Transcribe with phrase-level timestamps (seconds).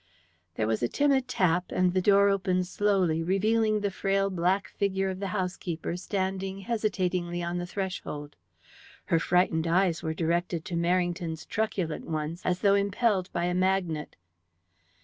[0.55, 5.11] There was a timid tap, and the door opened slowly, revealing the frail black figure
[5.11, 8.35] of the housekeeper standing hesitatingly on the threshold.
[9.13, 14.15] Her frightened eyes were directed to Merrington's truculent ones as though impelled by a magnet.